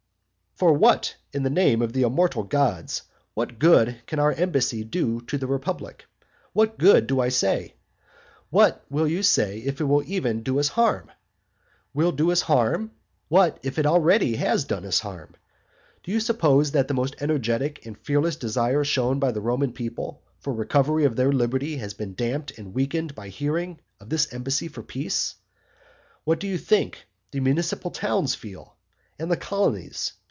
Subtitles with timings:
[0.63, 0.67] III.
[0.69, 3.01] For what, in the name of the immortal gods!
[3.33, 6.05] what good can our embassy do to the republic?
[6.53, 7.73] What good, do I say?
[8.51, 11.09] What will you say if it will even do us harm?
[11.95, 12.91] Will do us harm?
[13.27, 15.33] What if it already has done us harm?
[16.03, 20.21] Do you suppose that that most energetic and fearless desire shown by the Roman people
[20.41, 24.67] for recovery of their liberty has been damped and weakened by hearing of this embassy
[24.67, 25.33] for peace?
[26.23, 28.75] What do you think the municipal towns feel?
[29.17, 30.13] and the colonies?